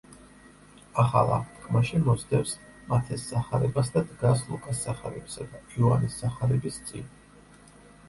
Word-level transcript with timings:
ახალ 1.03 1.33
აღთქმაში 1.35 1.99
მოსდევს 2.07 2.55
მათეს 2.95 3.27
სახარებას 3.35 3.95
და 3.99 4.05
დგას 4.09 4.45
ლუკას 4.51 4.85
სახარებისა 4.89 5.51
და 5.55 5.65
იოანეს 5.79 6.21
სახარების 6.27 6.85
წინ. 6.91 7.11